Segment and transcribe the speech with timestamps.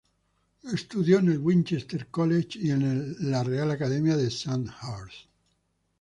[0.63, 5.27] Estudió en el "Winchester College" y en la Real Academia de Sandhurst.